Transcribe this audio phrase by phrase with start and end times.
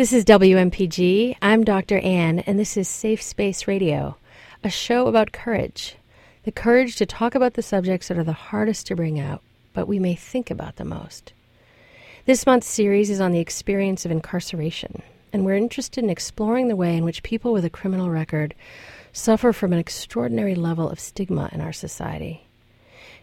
[0.00, 1.36] This is WMPG.
[1.42, 1.98] I'm Dr.
[1.98, 4.16] Anne, and this is Safe Space Radio,
[4.64, 5.96] a show about courage.
[6.44, 9.42] The courage to talk about the subjects that are the hardest to bring out,
[9.74, 11.34] but we may think about the most.
[12.24, 15.02] This month's series is on the experience of incarceration,
[15.34, 18.54] and we're interested in exploring the way in which people with a criminal record
[19.12, 22.46] suffer from an extraordinary level of stigma in our society.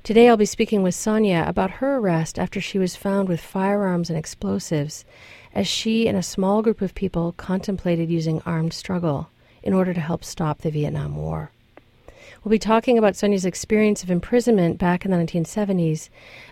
[0.04, 4.09] Today I'll be speaking with Sonia about her arrest after she was found with firearms
[4.09, 5.04] and explosives
[5.58, 9.28] as she and a small group of people contemplated using armed struggle
[9.64, 11.50] in order to help stop the Vietnam War.
[12.43, 16.10] We'll be talking about Sonia's experience of imprisonment back in the 1970s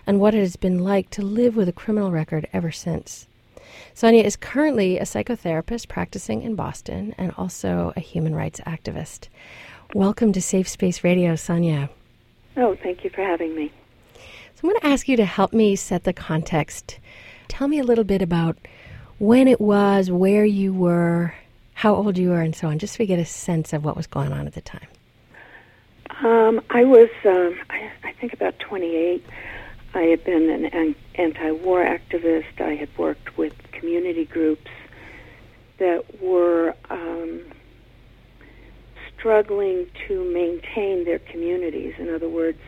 [0.08, 3.28] and what it has been like to live with a criminal record ever since.
[3.94, 9.28] Sonia is currently a psychotherapist practicing in Boston and also a human rights activist.
[9.94, 11.90] Welcome to Safe Space Radio, Sonia.
[12.56, 13.70] Oh, thank you for having me.
[14.16, 16.98] So I'm going to ask you to help me set the context.
[17.46, 18.58] Tell me a little bit about
[19.18, 21.34] when it was, where you were,
[21.74, 23.96] how old you were, and so on, just so we get a sense of what
[23.96, 24.86] was going on at the time.
[26.22, 29.24] Um, I was, um, I, I think, about 28.
[29.94, 32.60] I had been an anti-war activist.
[32.60, 34.70] I had worked with community groups
[35.78, 37.42] that were um,
[39.16, 41.94] struggling to maintain their communities.
[41.98, 42.60] In other words,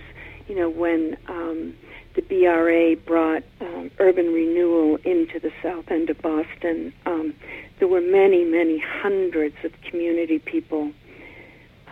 [0.48, 1.74] you know, when um,
[2.18, 7.32] the BRA brought um, urban renewal into the south end of Boston, um,
[7.78, 10.90] there were many, many hundreds of community people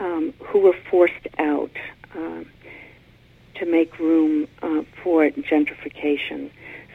[0.00, 1.70] um, who were forced out
[2.16, 2.42] uh,
[3.54, 6.50] to make room uh, for gentrification.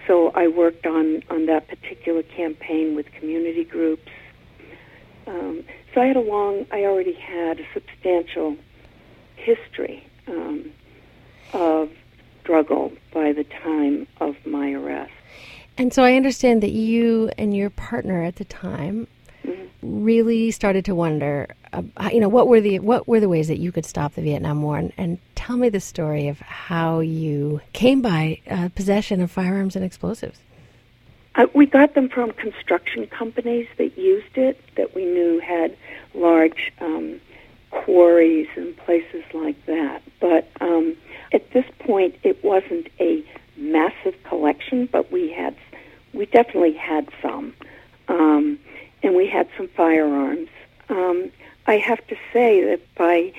[0.08, 4.12] So I worked on, on that particular campaign with community groups.
[5.26, 8.58] Um, so I had a long, I already had a substantial
[9.38, 10.72] history um,
[11.54, 11.92] of
[12.52, 15.14] struggle by the time of my arrest.
[15.78, 19.08] And so I understand that you and your partner at the time
[19.46, 20.04] mm-hmm.
[20.04, 23.60] really started to wonder, uh, you know, what were the what were the ways that
[23.60, 27.62] you could stop the Vietnam War, and, and tell me the story of how you
[27.72, 30.40] came by uh, possession of firearms and explosives.
[31.36, 35.78] Uh, we got them from construction companies that used it, that we knew had
[36.14, 37.22] large um,
[37.72, 40.02] quarries and places like that.
[40.20, 40.96] But um,
[41.32, 43.24] at this point, it wasn't a
[43.58, 45.56] massive collection, but we had,
[46.14, 47.54] we definitely had some,
[48.08, 48.60] um,
[49.04, 50.50] and we had some firearms.
[50.90, 51.32] Um,
[51.68, 53.34] I have to say that by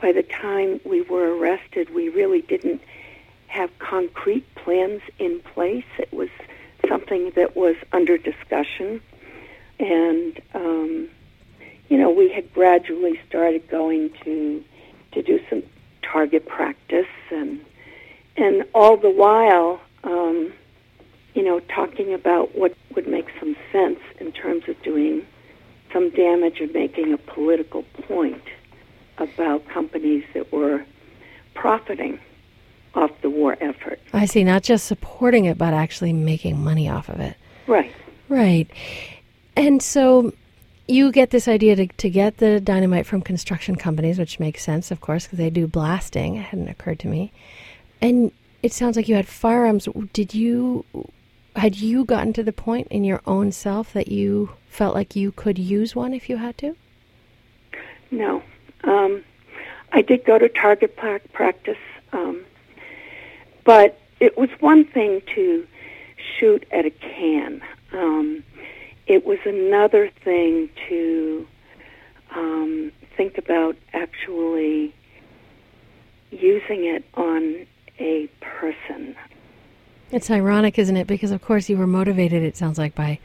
[0.00, 2.82] by the time we were arrested, we really didn't
[3.46, 5.86] have concrete plans in place.
[5.98, 6.28] It was
[6.86, 9.00] something that was under discussion,
[9.80, 11.08] and um,
[11.88, 14.62] you know we had gradually started going to
[15.12, 15.62] to do some
[16.02, 17.64] target practice and
[18.36, 20.52] and all the while um,
[21.34, 25.26] you know talking about what would make some sense in terms of doing
[25.92, 28.42] some damage and making a political point
[29.18, 30.84] about companies that were
[31.54, 32.18] profiting
[32.94, 34.00] off the war effort.
[34.12, 37.36] I see, not just supporting it, but actually making money off of it.
[37.66, 37.92] Right.
[38.28, 38.70] Right.
[39.56, 40.32] And so
[40.88, 44.90] you get this idea to, to get the dynamite from construction companies, which makes sense,
[44.90, 46.36] of course, because they do blasting.
[46.36, 47.32] It hadn't occurred to me.
[48.00, 48.32] And
[48.62, 49.88] it sounds like you had firearms.
[50.12, 50.84] Did you,
[51.56, 55.32] had you gotten to the point in your own self that you felt like you
[55.32, 56.76] could use one if you had to?
[58.10, 58.42] No.
[58.84, 59.24] Um,
[59.92, 61.78] I did go to target practice
[62.12, 62.44] um,
[63.64, 65.66] but it was one thing to
[66.38, 67.60] shoot at a can.
[67.92, 68.44] Um,
[69.06, 71.46] it was another thing to
[72.34, 74.94] um, think about actually
[76.30, 77.66] using it on
[77.98, 79.14] a person.
[80.10, 81.06] It's ironic, isn't it?
[81.06, 83.18] Because, of course, you were motivated, it sounds like, by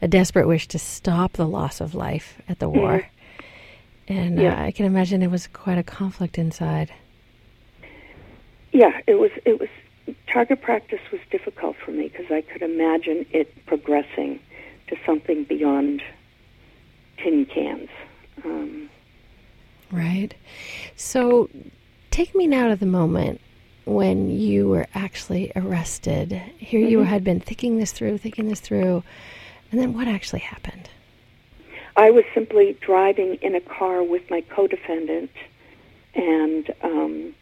[0.00, 2.98] a desperate wish to stop the loss of life at the war.
[2.98, 4.12] Mm-hmm.
[4.12, 4.60] And yeah.
[4.60, 6.92] uh, I can imagine it was quite a conflict inside.
[8.72, 9.30] Yeah, it was.
[9.44, 9.68] It was
[10.32, 14.38] target practice was difficult for me because I could imagine it progressing
[14.88, 16.02] to something beyond
[17.18, 17.88] tin cans.
[18.44, 18.88] Um,
[19.90, 20.34] right.
[20.96, 21.48] So,
[22.10, 23.40] take me now to the moment
[23.84, 26.32] when you were actually arrested.
[26.58, 26.90] Here mm-hmm.
[26.90, 29.02] you had been thinking this through, thinking this through,
[29.70, 30.88] and then what actually happened?
[31.96, 35.30] I was simply driving in a car with my co-defendant,
[36.14, 37.34] and um,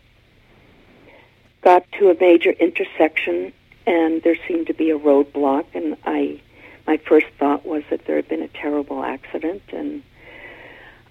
[1.64, 3.52] got to a major intersection
[3.86, 6.40] and there seemed to be a roadblock and I
[6.86, 10.02] my first thought was that there had been a terrible accident and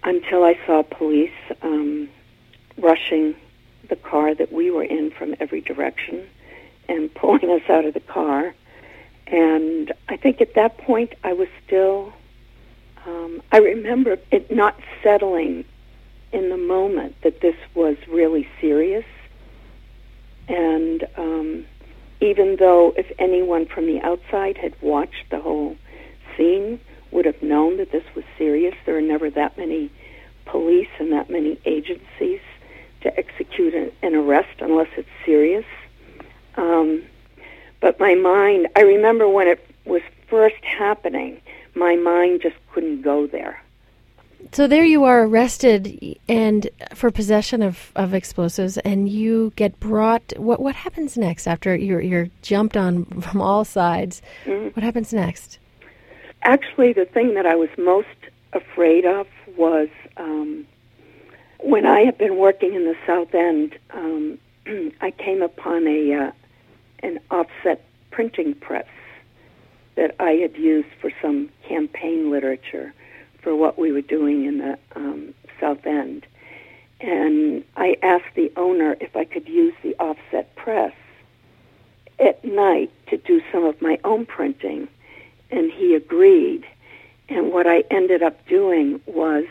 [0.04, 1.32] until I saw police
[1.62, 2.10] um,
[2.78, 3.36] rushing
[3.90, 6.28] the car that we were in from every direction
[6.90, 8.54] and pulling us out of the car.
[9.28, 12.14] And I think at that point I was still
[13.06, 15.66] um, I remember it not settling
[16.32, 19.06] in the moment that this was really serious.
[20.48, 21.66] And um,
[22.24, 25.76] even though if anyone from the outside had watched the whole
[26.38, 26.80] scene,
[27.12, 28.74] would have known that this was serious.
[28.86, 29.92] There are never that many
[30.46, 32.40] police and that many agencies
[33.02, 35.66] to execute an, arrest unless it's serious.
[36.56, 37.04] Um,
[37.82, 41.42] but my mind, I remember when it was first happening,
[41.76, 43.62] my mind just couldn't go there.
[44.52, 50.34] So there you are arrested and for possession of, of explosives and you get brought
[50.38, 54.22] what what happens next after you're you're jumped on from all sides?
[54.46, 54.68] Mm-hmm.
[54.68, 55.60] What happens next?
[56.44, 58.08] Actually the thing that I was most
[58.54, 60.68] afraid of was um,
[61.60, 64.38] when I had been working in the South End, um,
[65.02, 66.32] I came upon a uh,
[67.02, 68.88] an offset printing press
[69.96, 72.94] that I had used for some campaign literature
[73.44, 76.26] for what we were doing in the um, South End.
[77.02, 80.94] And I asked the owner if I could use the offset press
[82.20, 84.88] at night to do some of my own printing,
[85.52, 86.66] and he agreed.
[87.28, 89.46] And what I ended up doing was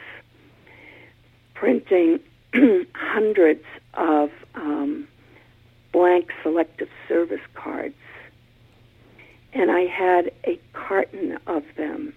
[1.55, 2.21] printing
[2.95, 3.65] hundreds
[3.95, 5.07] of um,
[5.93, 7.95] blank selective service cards.
[9.53, 12.15] And I had a carton of them.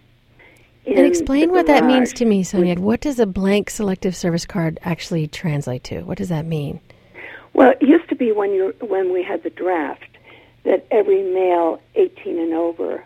[0.97, 2.75] And explain what that means to me, Sonia.
[2.79, 6.01] What does a blank selective service card actually translate to?
[6.01, 6.79] What does that mean?
[7.53, 10.03] Well, it used to be when you when we had the draft
[10.63, 13.03] that every male 18 and over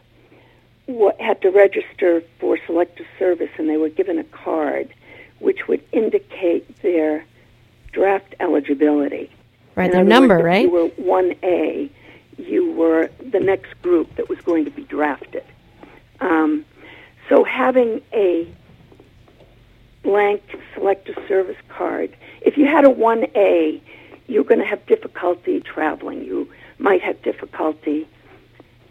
[1.20, 4.94] had to register for selective service, and they were given a card
[5.40, 7.24] which would indicate their
[7.92, 9.32] draft eligibility.
[9.76, 10.64] Right, their number, words, right?
[10.64, 11.90] you were 1A,
[12.38, 15.44] you were the next group that was going to be drafted.
[16.20, 16.66] Um,
[17.30, 18.52] so having a
[20.04, 20.42] blank
[20.74, 23.80] selective service card, if you had a 1A,
[24.28, 26.24] you're going to have difficulty traveling.
[26.26, 26.50] You
[26.80, 28.08] might have difficulty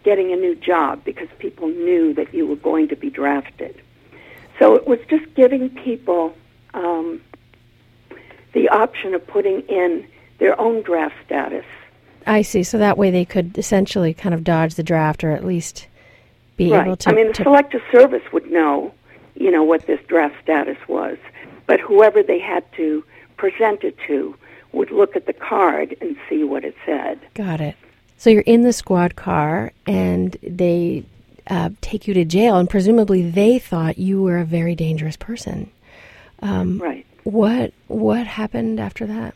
[0.04, 3.80] getting a new job because people knew that you were going to be drafted.
[4.58, 6.34] So it was just giving people
[6.74, 7.20] um,
[8.52, 10.06] the option of putting in
[10.38, 11.64] their own draft status.
[12.26, 12.62] I see.
[12.62, 15.88] So that way they could essentially kind of dodge the draft or at least
[16.58, 16.86] be right.
[16.86, 17.08] able to.
[17.08, 18.92] I mean, the to selective service would know,
[19.34, 21.16] you know, what this draft status was,
[21.66, 23.02] but whoever they had to
[23.38, 24.36] present it to
[24.72, 27.18] would look at the card and see what it said.
[27.32, 27.76] Got it.
[28.18, 31.04] So you're in the squad car and they
[31.46, 35.70] uh, take you to jail, and presumably they thought you were a very dangerous person.
[36.42, 37.06] Um, right.
[37.24, 39.34] What What happened after that?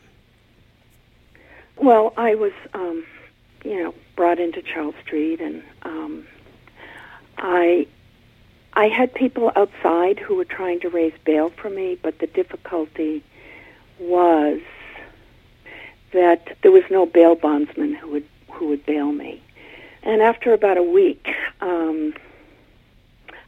[1.77, 3.03] Well, I was, um,
[3.65, 6.25] you know, brought into Charles Street, and um,
[7.37, 7.87] I
[8.73, 13.23] I had people outside who were trying to raise bail for me, but the difficulty
[13.99, 14.59] was
[16.11, 19.41] that there was no bail bondsman who would who would bail me.
[20.03, 21.27] And after about a week,
[21.61, 22.13] um,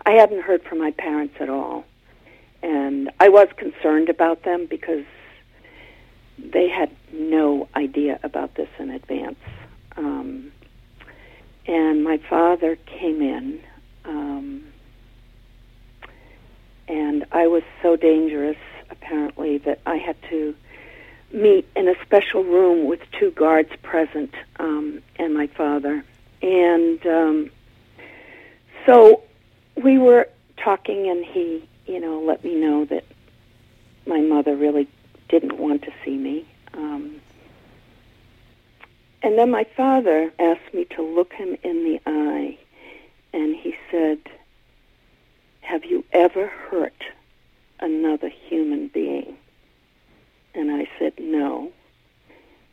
[0.05, 1.85] I hadn't heard from my parents at all.
[2.61, 5.05] And I was concerned about them because
[6.37, 9.39] they had no idea about this in advance.
[9.97, 10.51] Um,
[11.67, 13.59] and my father came in,
[14.05, 14.63] um,
[16.87, 18.57] and I was so dangerous,
[18.89, 20.55] apparently, that I had to
[21.31, 26.03] meet in a special room with two guards present um, and my father.
[26.41, 27.51] And um,
[28.85, 29.23] so
[29.75, 33.03] we were talking, and he, you know, let me know that
[34.05, 34.87] my mother really
[35.27, 36.45] didn't want to see me.
[36.73, 37.19] Um,
[39.23, 42.57] and then my father asked me to look him in the eye,
[43.33, 44.19] and he said,
[45.65, 47.03] Have you ever hurt
[47.79, 49.35] another human being?
[50.53, 51.71] And I said, No.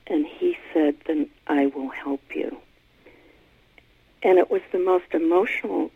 [0.07, 2.59] And he said, Then I will help you.
[4.23, 5.91] And it was the most emotional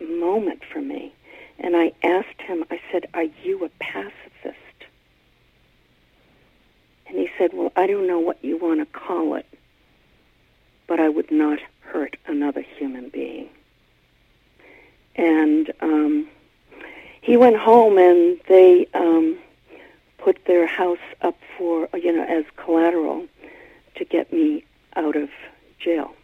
[0.00, 1.12] moment for me.
[1.58, 4.54] And I asked him, I said, Are you a pacifist?
[7.08, 9.46] And he said, Well, I don't know what you want to call it,
[10.86, 13.48] but I would not hurt another human being.
[15.16, 16.28] And um,
[17.20, 19.38] he went home and they um,
[20.18, 23.26] put their house up for, you know, as collateral
[23.94, 24.64] to get me
[24.96, 25.30] out of
[25.78, 26.14] jail.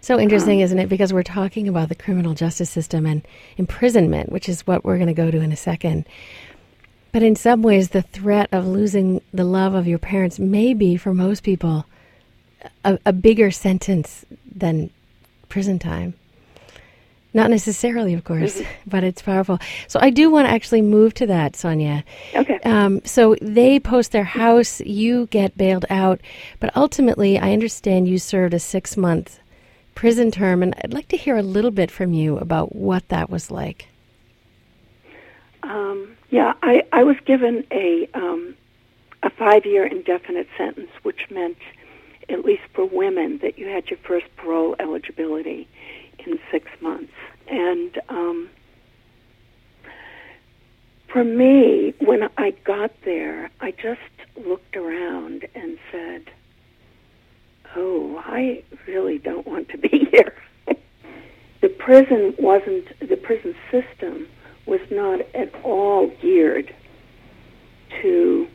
[0.00, 0.88] So interesting, isn't it?
[0.88, 3.22] Because we're talking about the criminal justice system and
[3.56, 6.06] imprisonment, which is what we're going to go to in a second.
[7.12, 10.96] But in some ways, the threat of losing the love of your parents may be,
[10.96, 11.84] for most people,
[12.84, 14.90] a, a bigger sentence than
[15.48, 16.14] prison time.
[17.32, 18.70] Not necessarily, of course, mm-hmm.
[18.90, 19.58] but it's powerful.
[19.86, 22.04] So I do want to actually move to that, Sonia.
[22.34, 22.58] Okay.
[22.64, 26.20] Um, so they post their house, you get bailed out,
[26.58, 29.38] but ultimately, I understand you served a six month
[29.94, 33.30] prison term, and I'd like to hear a little bit from you about what that
[33.30, 33.86] was like.
[35.62, 38.56] Um, yeah, I, I was given a um,
[39.22, 41.58] a five year indefinite sentence, which meant,
[42.28, 45.68] at least for women, that you had your first parole eligibility
[46.26, 47.12] in six months.
[47.48, 48.50] And um,
[51.12, 54.00] for me, when I got there, I just
[54.46, 56.24] looked around and said,
[57.76, 60.34] Oh, I really don't want to be here.
[61.60, 64.26] the prison wasn't, the prison system
[64.66, 66.74] was not at all geared
[68.02, 68.48] to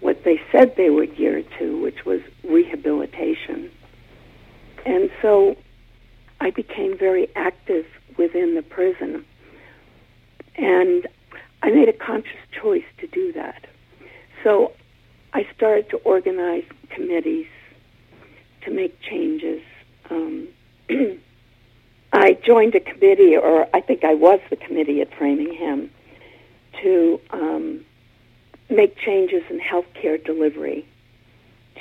[0.00, 3.70] what they said they were geared to, which was rehabilitation.
[4.84, 5.56] And so
[6.44, 7.86] I became very active
[8.18, 9.24] within the prison.
[10.56, 11.08] And
[11.62, 13.66] I made a conscious choice to do that.
[14.42, 14.72] So
[15.32, 17.46] I started to organize committees
[18.66, 19.62] to make changes.
[20.10, 20.48] Um,
[22.12, 25.88] I joined a committee, or I think I was the committee at Framingham,
[26.82, 27.86] to um,
[28.68, 30.86] make changes in healthcare delivery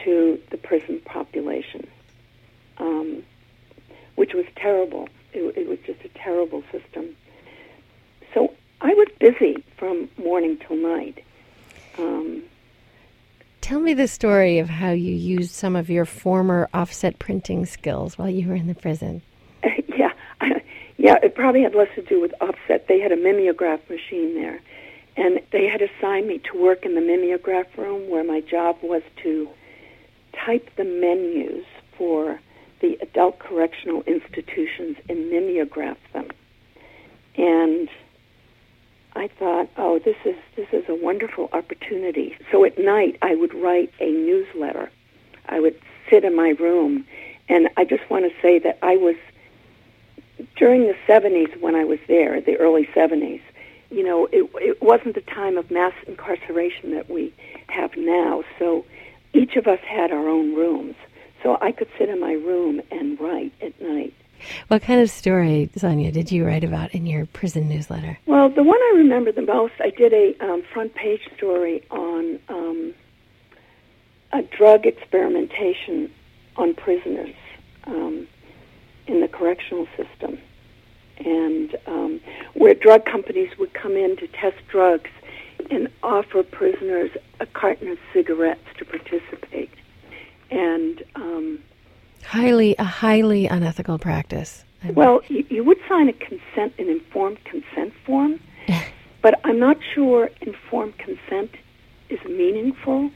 [0.05, 1.86] to the prison population.
[2.77, 3.24] Um,
[4.15, 5.10] which was terrible.
[5.34, 7.15] It, it was just a terrible system.
[8.34, 11.24] So I was busy from morning till night.
[11.98, 12.43] Um,
[13.62, 18.17] Tell me the story of how you used some of your former offset printing skills
[18.17, 19.22] while you were in the prison.
[19.88, 20.12] yeah,
[20.98, 21.15] yeah.
[21.24, 22.89] It probably had less to do with offset.
[22.89, 24.60] They had a mimeograph machine there,
[25.15, 29.01] and they had assigned me to work in the mimeograph room, where my job was
[29.24, 29.48] to
[30.34, 31.63] type the menus
[31.98, 32.41] for
[32.83, 36.27] the adult correctional institutions and mimeograph them.
[37.37, 37.87] And
[39.15, 42.35] I thought, oh, this is this is a wonderful opportunity.
[42.51, 44.91] So at night, I would write a newsletter.
[45.47, 47.05] I would sit in my room,
[47.47, 49.15] and I just want to say that I was
[50.57, 53.41] during the 70s when I was there, the early 70s.
[53.91, 57.33] You know, it, it wasn't the time of mass incarceration that we
[57.67, 58.43] have now.
[58.59, 58.85] So
[59.33, 60.95] each of us had our own rooms.
[61.43, 64.13] So I could sit in my room and write at night.
[64.69, 68.17] What kind of story, Sonia, did you write about in your prison newsletter?
[68.25, 72.39] Well, the one I remember the most, I did a um, front page story on
[72.50, 72.93] um,
[74.31, 76.12] a drug experimentation
[76.55, 77.35] on prisoners
[77.85, 78.27] um,
[79.07, 80.39] in the correctional system,
[81.19, 82.21] and um,
[82.53, 85.09] where drug companies would come in to test drugs
[85.71, 89.69] and offer prisoners a carton of cigarettes to participate
[90.53, 91.60] and um,
[92.25, 94.63] highly a highly unethical practice.
[94.83, 94.91] I.
[94.91, 98.39] Well, you, you would sign a consent, an informed consent form,
[99.22, 101.51] but I'm not sure informed consent
[102.10, 103.10] is meaningful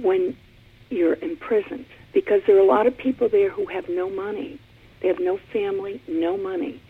[0.00, 0.36] when
[0.90, 4.60] you're imprisoned because there are a lot of people there who have no money.
[5.00, 6.80] They have no family, no money.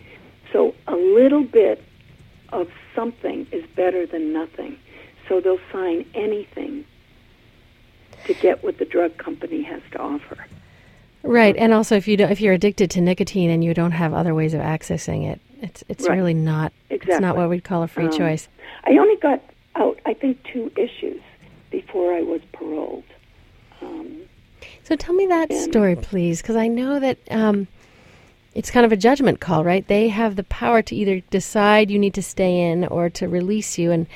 [0.53, 1.83] So a little bit
[2.51, 4.77] of something is better than nothing.
[5.29, 6.85] So they'll sign anything
[8.25, 10.47] to get what the drug company has to offer.
[11.23, 14.13] Right, and also if you don't, if you're addicted to nicotine and you don't have
[14.13, 16.17] other ways of accessing it, it's it's right.
[16.17, 17.15] really not exactly.
[17.15, 18.49] it's not what we'd call a free um, choice.
[18.85, 19.41] I only got
[19.77, 21.21] out, I think, two issues
[21.71, 23.05] before I was paroled.
[23.81, 24.23] Um,
[24.83, 27.69] so tell me that story, please, because I know that um,
[28.55, 29.87] it's kind of a judgment call, right?
[29.87, 33.79] They have the power to either decide you need to stay in or to release
[33.79, 33.93] you.
[33.93, 34.07] And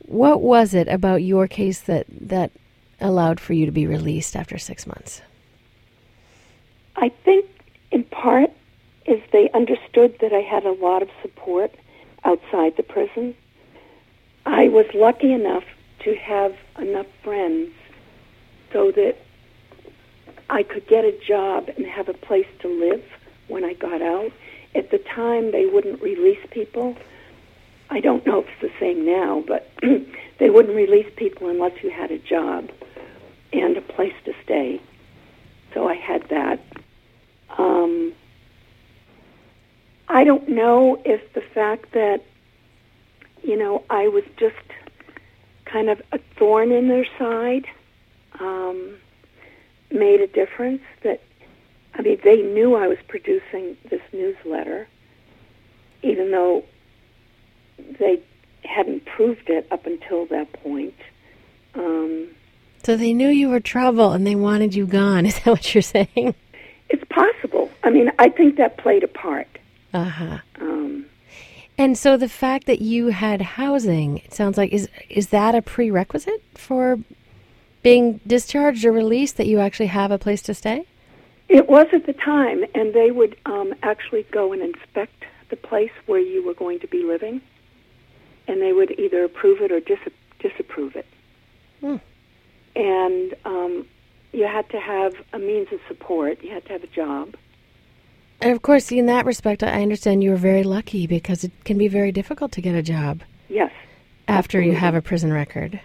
[0.00, 2.50] what was it about your case that that
[3.00, 5.22] allowed for you to be released after six months?
[6.96, 7.46] I think,
[7.90, 8.50] in part,
[9.06, 11.74] is they understood that I had a lot of support
[12.24, 13.34] outside the prison.
[14.46, 15.64] I was lucky enough
[16.00, 17.72] to have enough friends
[18.72, 19.16] so that
[20.48, 23.04] I could get a job and have a place to live
[23.48, 24.32] when I got out.
[24.74, 26.96] At the time, they wouldn't release people.
[27.88, 29.70] I don't know if it's the same now, but
[30.38, 32.70] they wouldn't release people unless you had a job
[33.52, 34.80] and a place to stay.
[35.74, 36.60] So I had that.
[37.58, 38.12] Um,
[40.08, 42.24] I don't know if the fact that,
[43.42, 44.56] you know, I was just
[45.64, 47.66] kind of a thorn in their side
[48.40, 48.96] um,
[49.90, 50.82] made a difference.
[51.04, 51.20] That,
[51.94, 54.88] I mean, they knew I was producing this newsletter,
[56.02, 56.64] even though
[57.98, 58.20] they
[58.64, 60.94] hadn't proved it up until that point.
[61.74, 62.28] Um,
[62.82, 65.26] so they knew you were trouble and they wanted you gone.
[65.30, 66.34] Is that what you're saying?
[66.88, 67.70] It's possible.
[67.84, 69.48] I mean, I think that played a part.
[69.92, 70.38] Uh huh.
[70.60, 71.06] Um,
[71.78, 75.62] And so the fact that you had housing, it sounds like is is that a
[75.62, 76.98] prerequisite for
[77.82, 80.84] being discharged or released that you actually have a place to stay?
[81.50, 85.90] it was at the time, and they would um, actually go and inspect the place
[86.06, 87.40] where you were going to be living,
[88.46, 89.98] and they would either approve it or dis-
[90.38, 91.06] disapprove it.
[91.80, 91.96] Hmm.
[92.76, 93.86] And um,
[94.32, 96.42] you had to have a means of support.
[96.42, 97.34] You had to have a job.
[98.40, 101.76] And of course, in that respect, I understand you were very lucky because it can
[101.76, 103.72] be very difficult to get a job Yes.
[104.28, 105.78] after you have a prison record.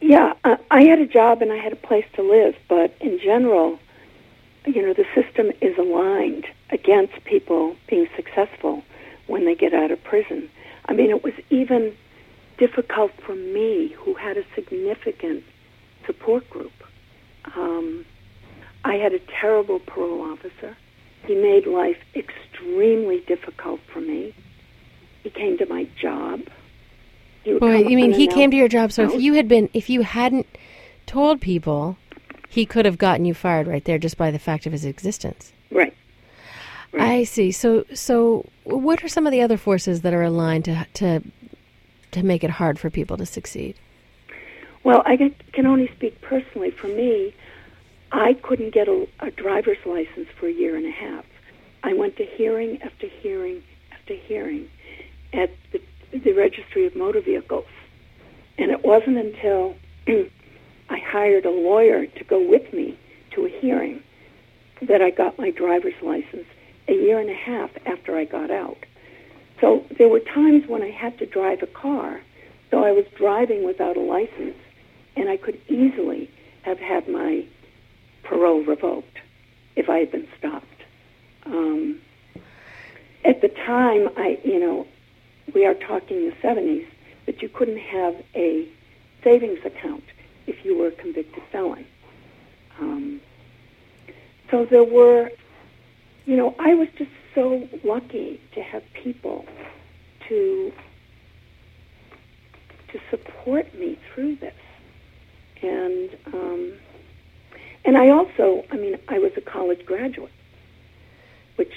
[0.00, 3.18] Yeah, uh, I had a job and I had a place to live, but in
[3.18, 3.78] general,
[4.66, 8.84] you know, the system is aligned against people being successful
[9.26, 10.48] when they get out of prison.
[10.84, 11.96] I mean, it was even
[12.58, 15.42] difficult for me, who had a significant
[16.06, 16.72] support group.
[17.56, 18.04] Um,
[18.84, 20.76] I had a terrible parole officer.
[21.26, 24.34] He made life extremely difficult for me.
[25.22, 26.42] He came to my job.
[27.44, 28.92] Boy, you mean he came to your job?
[28.92, 30.46] So if you had been, if you hadn't
[31.06, 31.96] told people,
[32.48, 35.52] he could have gotten you fired right there just by the fact of his existence.
[35.70, 35.94] Right.
[36.92, 37.02] Right.
[37.02, 37.52] I see.
[37.52, 41.22] So, so what are some of the other forces that are aligned to to
[42.12, 43.76] to make it hard for people to succeed?
[44.86, 46.70] Well, I can, only speak personally.
[46.70, 47.34] For me,
[48.12, 51.24] I couldn't get a, a driver's license for a year and a half.
[51.82, 54.68] I went to hearing after hearing after hearing
[55.32, 55.80] at the,
[56.16, 57.64] the Registry of Motor Vehicles.
[58.58, 59.74] And it wasn't until
[60.88, 62.96] I hired a lawyer to go with me
[63.34, 64.04] to a hearing
[64.82, 66.46] that I got my driver's license
[66.86, 68.78] a year and a half after I got out.
[69.60, 72.20] So there were times when I had to drive a car,
[72.70, 74.54] so I was driving without a license,
[75.16, 76.30] and I could easily
[76.62, 77.46] have had my
[78.24, 79.18] parole revoked
[79.76, 80.66] if I had been stopped.
[81.44, 82.00] Um,
[83.24, 84.86] at the time, I, you know,
[85.54, 86.86] we are talking the 70s,
[87.26, 88.68] that you couldn't have a
[89.22, 90.04] savings account
[90.46, 91.86] if you were a convicted felon.
[92.80, 93.20] Um,
[94.50, 95.30] so there were,
[96.24, 99.44] you know, I was just so lucky to have people
[100.28, 100.72] to
[102.92, 104.54] to support me through this,
[105.62, 106.72] and um,
[107.84, 110.32] and I also, I mean, I was a college graduate,
[111.56, 111.72] which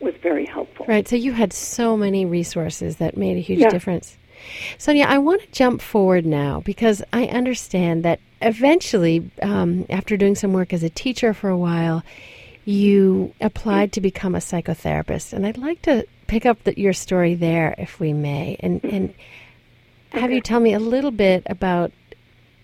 [0.00, 0.86] was very helpful.
[0.86, 1.06] Right.
[1.06, 3.68] So you had so many resources that made a huge Yeah.
[3.70, 4.16] difference.
[4.78, 10.34] Sonia, I want to jump forward now because I understand that eventually, um, after doing
[10.34, 12.02] some work as a teacher for a while,
[12.64, 17.34] you applied to become a psychotherapist, and I'd like to pick up the, your story
[17.34, 19.14] there, if we may, and and
[20.10, 21.92] have you tell me a little bit about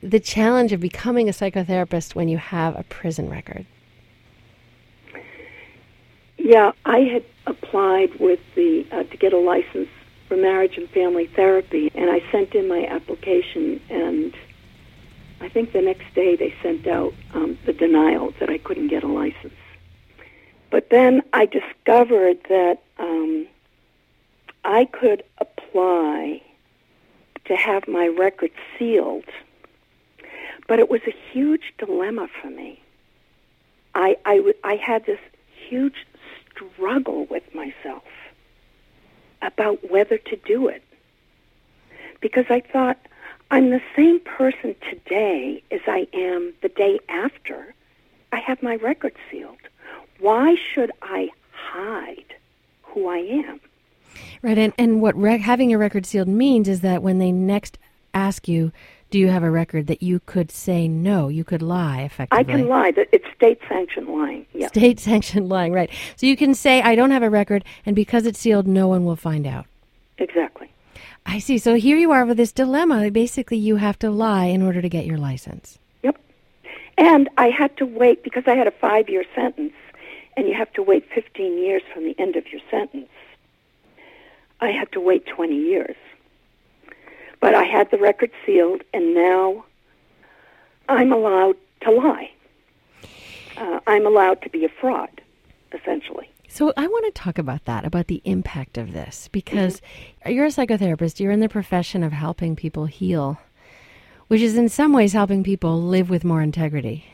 [0.03, 3.67] the challenge of becoming a psychotherapist when you have a prison record.
[6.37, 9.89] Yeah, I had applied with the uh, to get a license
[10.29, 14.35] for marriage and family therapy, and I sent in my application, and
[15.41, 19.03] I think the next day they sent out um, the denial that I couldn't get
[19.03, 19.55] a license.
[20.71, 23.47] But then I discovered that um,
[24.65, 26.43] I could apply
[27.47, 29.25] to have my record sealed,
[30.69, 32.81] but it was a huge dilemma for me.
[33.97, 35.19] I, I, w- I had this
[35.69, 36.07] huge
[36.53, 38.05] struggle with myself
[39.43, 40.85] about whether to do it.
[42.21, 42.99] Because I thought,
[43.51, 47.75] I'm the same person today as I am the day after
[48.31, 49.57] I have my record sealed.
[50.21, 52.35] Why should I hide
[52.83, 53.61] who I am?
[54.43, 57.79] Right, and, and what having your record sealed means is that when they next
[58.13, 58.73] ask you,
[59.11, 62.38] do you have a record, that you could say no, you could lie effectively.
[62.38, 62.92] I can lie.
[62.97, 64.47] It's state sanctioned lying.
[64.53, 64.68] Yeah.
[64.68, 65.90] State sanctioned lying, right.
[66.16, 69.05] So you can say, I don't have a record, and because it's sealed, no one
[69.05, 69.66] will find out.
[70.18, 70.71] Exactly.
[71.25, 71.59] I see.
[71.59, 73.11] So here you are with this dilemma.
[73.11, 75.79] Basically, you have to lie in order to get your license.
[76.03, 76.18] Yep.
[76.97, 79.75] And I had to wait because I had a five year sentence,
[80.37, 83.09] and you have to wait 15 years from the end of your sentence.
[84.61, 85.97] I had to wait 20 years.
[87.40, 89.64] But I had the record sealed, and now
[90.88, 92.31] I'm allowed to lie.
[93.57, 95.20] Uh, I'm allowed to be a fraud,
[95.72, 96.29] essentially.
[96.48, 99.81] So I want to talk about that, about the impact of this, because
[100.27, 103.38] you're a psychotherapist, you're in the profession of helping people heal,
[104.29, 107.05] which is in some ways helping people live with more integrity.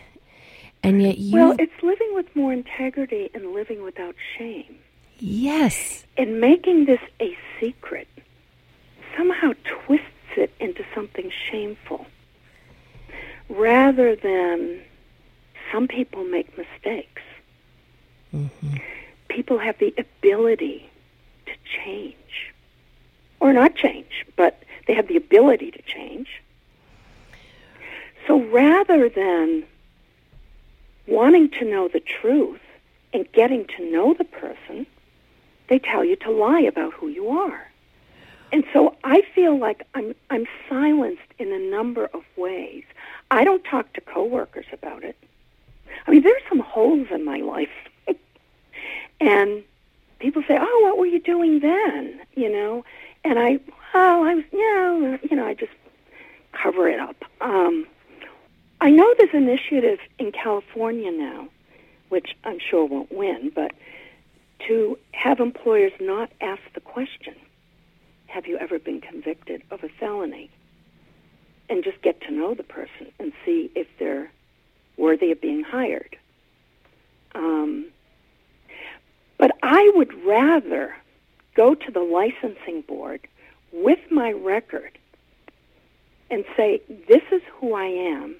[0.83, 4.77] And yet you Well, it's living with more integrity and living without shame.
[5.19, 6.05] yes.
[6.17, 8.07] And making this a secret
[9.17, 10.07] somehow twists
[10.37, 12.07] it into something shameful
[13.49, 14.81] rather than
[15.73, 17.23] some people make mistakes.
[18.35, 18.77] Mm-hmm.
[19.29, 20.89] People have the ability
[21.47, 22.17] to change.
[23.41, 26.29] Or not change, but they have the ability to change.
[28.27, 29.65] So rather than
[31.07, 32.61] wanting to know the truth
[33.13, 34.87] and getting to know the person,
[35.69, 37.71] they tell you to lie about who you are.
[38.53, 42.85] And so I feel like I'm I'm silenced in a number of ways.
[43.31, 45.17] I don't talk to coworkers about it.
[46.07, 47.69] I mean, there's some holes in my life.
[49.21, 49.65] and
[50.19, 52.85] people say, "Oh, what were you doing then?" you know?
[53.25, 53.59] And I,
[53.95, 55.73] "Oh, I was, you know, you know, I just
[56.53, 57.87] cover it up." Um
[58.81, 61.49] I know there's an initiative in California now,
[62.11, 63.73] which I'm sure won't win, but
[64.67, 67.35] to have employers not ask the question,
[68.35, 70.51] have you ever been convicted of a felony?
[71.71, 74.31] And just get to know the person and see if they're
[74.97, 76.17] worthy of being hired.
[77.35, 77.87] Um,
[79.39, 80.95] but I would rather
[81.55, 83.27] go to the licensing board
[83.73, 84.99] with my record
[86.31, 88.37] and say, this is who I am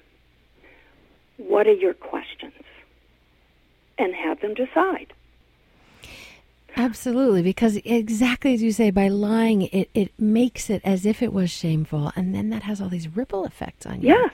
[1.37, 2.53] what are your questions?
[3.97, 5.13] And have them decide.
[6.77, 11.31] Absolutely, because exactly as you say, by lying, it, it makes it as if it
[11.31, 14.09] was shameful, and then that has all these ripple effects on you.
[14.09, 14.27] Yeah.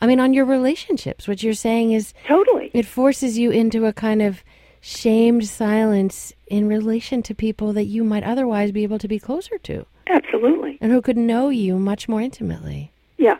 [0.00, 1.28] I mean, on your relationships.
[1.28, 2.70] What you're saying is totally.
[2.74, 4.42] It forces you into a kind of
[4.80, 9.56] shamed silence in relation to people that you might otherwise be able to be closer
[9.58, 9.86] to.
[10.06, 10.76] Absolutely.
[10.80, 12.90] And who could know you much more intimately.
[13.16, 13.38] Yeah.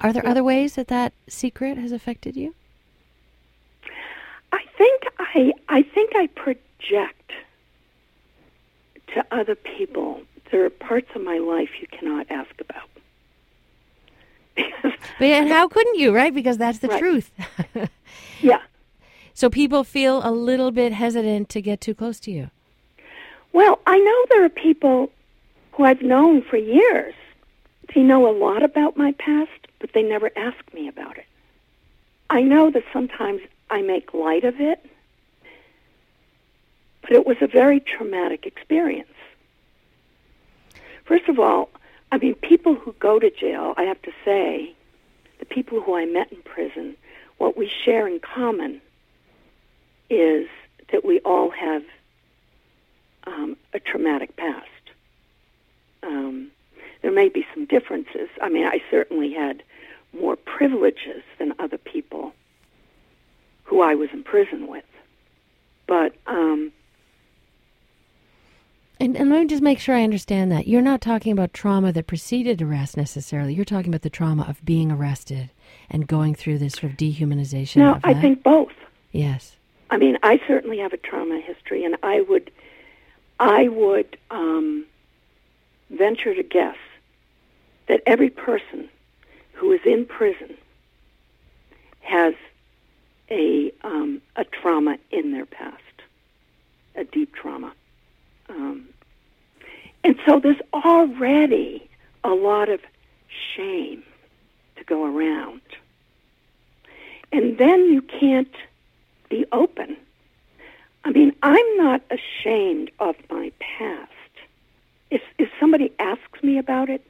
[0.00, 2.54] Are there other ways that that secret has affected you?
[4.52, 7.32] I think I I think I project
[9.14, 10.20] to other people.
[10.50, 12.88] There are parts of my life you cannot ask about.
[14.82, 16.34] but and how couldn't you, right?
[16.34, 16.98] Because that's the right.
[16.98, 17.30] truth.
[18.40, 18.62] yeah.
[19.34, 22.50] So people feel a little bit hesitant to get too close to you.
[23.52, 25.10] Well, I know there are people
[25.72, 27.14] who I've known for years.
[27.94, 31.26] They know a lot about my past, but they never ask me about it.
[32.30, 33.40] I know that sometimes
[33.70, 34.84] I make light of it,
[37.06, 39.08] but it was a very traumatic experience.
[41.04, 41.70] First of all,
[42.10, 44.74] I mean, people who go to jail, I have to say,
[45.38, 46.96] the people who I met in prison,
[47.38, 48.80] what we share in common
[50.10, 50.48] is
[50.90, 51.84] that we all have
[53.26, 54.66] um, a traumatic past.
[56.02, 56.50] Um,
[57.02, 58.28] there may be some differences.
[58.42, 59.62] I mean, I certainly had
[60.12, 62.32] more privileges than other people
[63.64, 64.84] who I was in prison with.
[65.86, 66.72] But um,
[68.98, 71.92] and, and let me just make sure I understand that you're not talking about trauma
[71.92, 73.54] that preceded arrest necessarily.
[73.54, 75.50] You're talking about the trauma of being arrested
[75.90, 77.76] and going through this sort of dehumanization.
[77.76, 78.72] No, I think both.
[79.12, 79.56] Yes.
[79.90, 82.50] I mean, I certainly have a trauma history, and I would,
[83.38, 84.84] I would um,
[85.90, 86.76] venture to guess
[87.88, 88.88] that every person
[89.52, 90.56] who is in prison
[92.00, 92.34] has
[93.30, 95.82] a um, a trauma in their past,
[96.94, 97.72] a deep trauma,
[98.48, 98.88] um,
[100.04, 101.88] and so there's already
[102.24, 102.80] a lot of
[103.54, 104.02] shame
[104.76, 105.60] to go around,
[107.32, 108.54] and then you can't
[109.28, 109.96] be open.
[111.04, 114.10] I mean, I'm not ashamed of my past.
[115.10, 117.04] If if somebody asks me about it,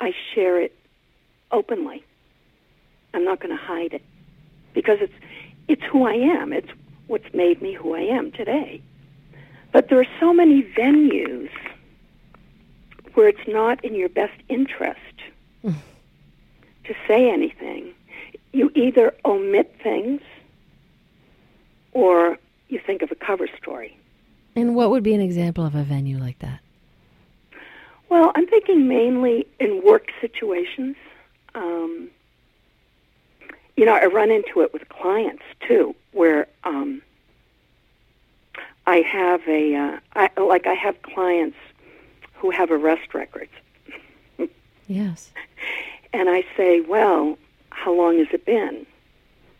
[0.00, 0.74] I share it
[1.50, 2.04] openly.
[3.14, 4.02] I'm not going to hide it
[4.74, 5.14] because it's
[5.66, 6.52] it's who I am.
[6.52, 6.68] It's
[7.06, 8.82] what's made me who I am today.
[9.72, 11.50] But there are so many venues
[13.14, 15.00] where it's not in your best interest
[16.84, 17.94] to say anything.
[18.52, 20.20] You either omit things
[21.92, 23.96] or you think of a cover story.
[24.56, 26.60] And what would be an example of a venue like that?
[28.08, 30.96] Well, I'm thinking mainly in work situations.
[31.54, 32.08] Um,
[33.76, 37.02] you know, I run into it with clients too, where um,
[38.88, 41.58] I have a uh, I, like I have clients
[42.32, 43.52] who have arrest records.
[44.86, 45.30] yes.
[46.10, 47.36] And I say, well,
[47.68, 48.86] how long has it been?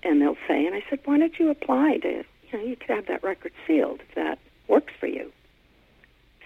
[0.02, 2.88] And they'll say, and I said, why don't you apply to, you know, you could
[2.88, 5.30] have that record sealed if that works for you.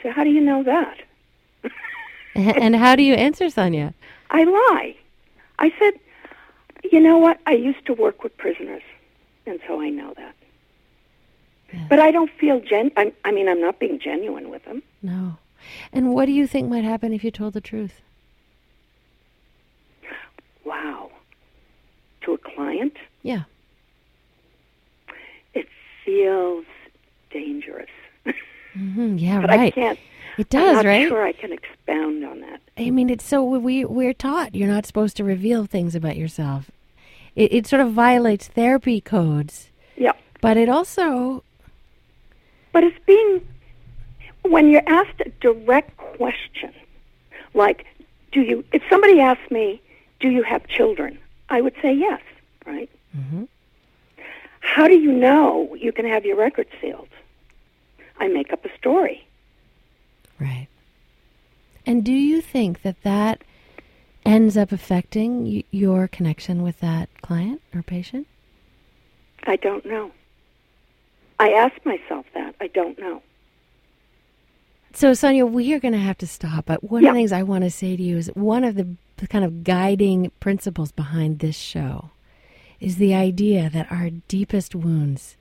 [0.03, 0.99] So how do you know that?
[2.35, 3.95] and how do you answer, Sonia?
[4.31, 4.97] I lie.
[5.61, 6.01] I said,
[6.91, 7.39] you know what?
[7.47, 8.83] I used to work with prisoners,
[9.47, 10.35] and so I know that.
[11.89, 12.91] But I don't feel gen.
[12.97, 14.83] I, I mean, I'm not being genuine with them.
[15.03, 15.39] No.
[15.93, 18.01] And what do you think might happen if you told the truth?
[20.65, 21.11] Wow.
[22.23, 22.95] To a client?
[23.23, 23.43] Yeah.
[25.55, 25.67] It
[26.05, 26.65] feels
[27.31, 27.89] dangerous.
[28.77, 29.19] Mm-hmm.
[29.19, 29.61] Yeah, but right.
[29.61, 29.99] I can't.
[30.39, 31.09] It does, I'm not right?
[31.09, 32.61] sure I can expound on that.
[32.79, 36.71] I mean, it's so we we're taught you're not supposed to reveal things about yourself.
[37.37, 40.13] It, it sort of violates therapy codes, Yeah.
[40.41, 41.45] but it also
[42.73, 43.47] But it's being,
[44.43, 46.73] when you're asked a direct question,
[47.55, 47.85] like,
[48.33, 49.81] do you, if somebody asked me,
[50.21, 51.19] do you have children?
[51.51, 52.21] I would say yes,
[52.67, 52.89] right?
[53.17, 53.49] Mhm.
[54.61, 57.09] How do you know you can have your record sealed?
[58.19, 59.27] I make up a story.
[60.41, 60.67] right.
[61.85, 63.43] And do you think that that
[64.25, 68.27] ends up affecting y- your connection with that client or patient?
[69.45, 70.13] I don't know.
[71.39, 72.55] I ask myself that.
[72.61, 73.23] I don't know.
[74.95, 76.67] So, Sonia, we are going to have to stop.
[76.67, 77.11] But one Yeah.
[77.11, 78.97] of the things I want to say to you is one of the,
[79.29, 82.11] kind of guiding principles behind this show
[82.81, 85.37] is the idea that our deepest wounds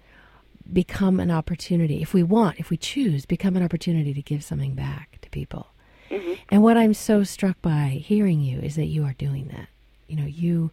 [0.71, 4.75] become an opportunity, if we want, if we choose, become an opportunity to give something
[4.75, 5.67] back to people.
[6.11, 6.37] Mhm.
[6.49, 9.67] And what I'm so struck by hearing you is that you are doing that.
[10.07, 10.69] You know, you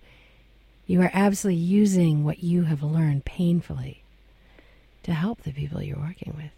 [0.86, 4.02] you are absolutely using what you have learned painfully
[5.08, 6.52] to help the people you're working with.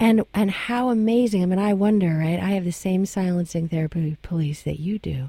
[0.00, 1.42] And and how amazing!
[1.42, 2.40] I mean, I wonder, right?
[2.40, 5.28] I have the same silencing therapy police that you do,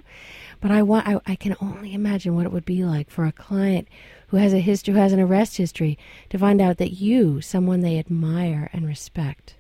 [0.60, 3.32] but I want I, I can only imagine what it would be like for a
[3.32, 3.88] client
[4.30, 6.00] who has a history, who has an arrest history,
[6.32, 9.54] to find out that you, someone they admire and respect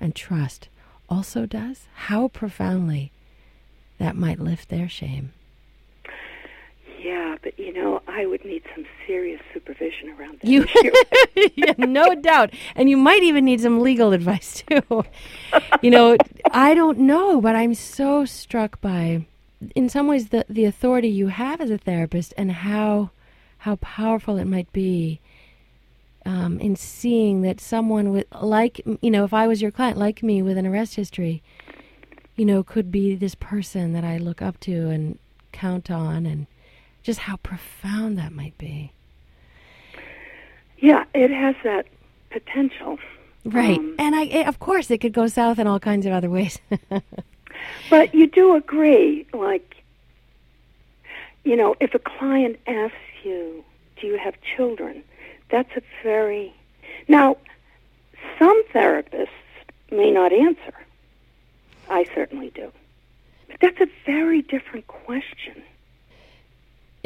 [0.00, 0.68] and trust,
[1.08, 1.86] also does.
[1.94, 3.12] How profoundly
[3.98, 5.32] that might lift their shame.
[7.06, 10.66] Yeah, but you know, I would need some serious supervision around that You,
[11.54, 15.04] yeah, no doubt, and you might even need some legal advice too.
[15.82, 16.16] you know,
[16.50, 19.24] I don't know, but I'm so struck by,
[19.76, 23.10] in some ways, the the authority you have as a therapist and how
[23.58, 25.20] how powerful it might be.
[26.24, 30.24] Um, in seeing that someone with like you know if I was your client like
[30.24, 31.40] me with an arrest history,
[32.34, 35.20] you know could be this person that I look up to and
[35.52, 36.48] count on and
[37.06, 38.92] just how profound that might be.
[40.78, 41.86] yeah, it has that
[42.30, 42.98] potential.
[43.44, 43.78] Right.
[43.78, 46.28] Um, and I, it, of course, it could go south in all kinds of other
[46.28, 46.58] ways.
[47.90, 49.76] But you do agree, like,
[51.44, 53.64] you know, if a client asks you,
[54.00, 55.02] do you have children?
[55.50, 56.52] That's a very.
[57.08, 57.36] Now,
[58.38, 59.28] some therapists
[59.90, 60.74] may not answer.
[61.88, 62.72] I certainly do.
[63.48, 65.62] But that's a very different question.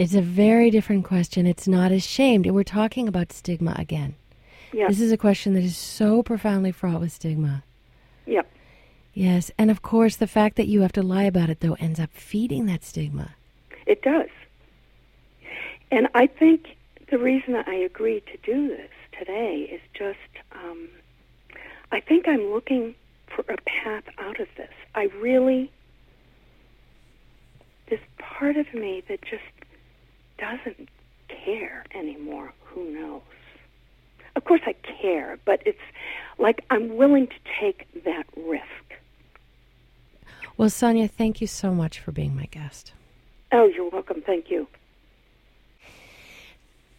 [0.01, 1.47] It's a very different question.
[1.47, 2.51] It's not as shamed.
[2.51, 4.15] We're talking about stigma again.
[4.73, 4.89] Yeah.
[4.89, 7.63] This is a question that is so profoundly fraught with stigma.
[8.27, 8.43] yeah.
[9.13, 9.51] Yes.
[9.59, 12.11] And of course, the fact that you have to lie about it, though, ends up
[12.13, 13.35] feeding that stigma.
[13.87, 14.31] It does.
[15.91, 16.77] And I think
[17.11, 20.19] the reason I agreed to do this today is just
[20.53, 20.89] um,
[21.93, 22.95] I think I'm looking
[23.27, 24.71] for a path out of this.
[24.95, 25.71] I really,
[27.89, 29.43] this part of me that just
[30.41, 30.89] doesn't
[31.29, 32.53] care anymore.
[32.65, 33.23] Who knows?
[34.37, 35.79] Of course I care, but it's
[36.39, 38.65] like I'm willing to take that risk.
[40.57, 42.93] Well, Sonia, thank you so much for being my guest.
[43.53, 44.23] Oh, you're welcome.
[44.25, 44.67] Thank you.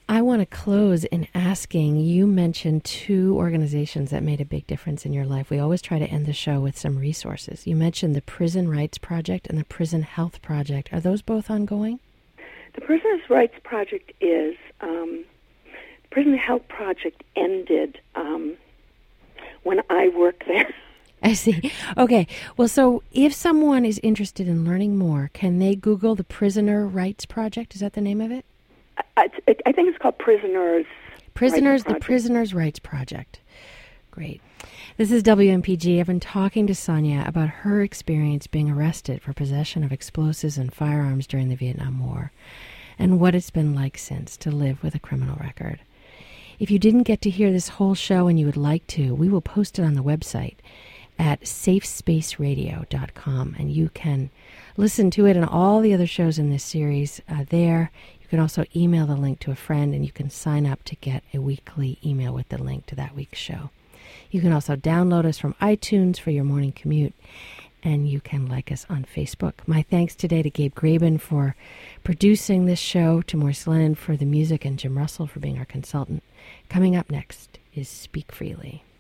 [0.09, 5.05] I want to close in asking you mentioned two organizations that made a big difference
[5.05, 5.49] in your life.
[5.49, 7.65] We always try to end the show with some resources.
[7.65, 10.91] You mentioned the Prison Rights Project and the Prison Health Project.
[10.91, 12.01] Are those both ongoing?
[12.73, 15.25] The Prisoners' Rights Project is um,
[16.11, 18.55] Prison Health Project ended um,
[19.63, 20.73] when I worked there.
[21.23, 21.71] I see.
[21.97, 22.25] Okay.
[22.57, 27.25] Well, so if someone is interested in learning more, can they Google the Prisoner Rights
[27.25, 27.75] Project?
[27.75, 28.43] Is that the name of it?
[29.17, 30.85] I, I I think it's called Prisoners.
[31.33, 32.05] Prisoners, the Project.
[32.05, 33.39] Prisoners' Rights Project.
[34.09, 34.41] Great.
[34.97, 35.99] This is WMPG.
[35.99, 40.73] I've been talking to Sonia about her experience being arrested for possession of explosives and
[40.73, 42.31] firearms during the Vietnam War
[42.99, 45.79] and what it's been like since to live with a criminal record.
[46.59, 49.27] If you didn't get to hear this whole show and you would like to, we
[49.27, 50.57] will post it on the website
[51.17, 54.29] at safespaceradio.com and you can
[54.77, 57.89] listen to it and all the other shows in this series uh, there.
[58.21, 60.95] You can also email the link to a friend and you can sign up to
[60.97, 63.71] get a weekly email with the link to that week's show.
[64.31, 67.13] You can also download us from iTunes for your morning commute
[67.83, 69.53] and you can like us on Facebook.
[69.65, 71.55] My thanks today to Gabe Graben for
[72.03, 75.65] producing this show, to Maurice Lennon for the music, and Jim Russell for being our
[75.65, 76.23] consultant.
[76.69, 78.83] Coming up next is Speak Freely.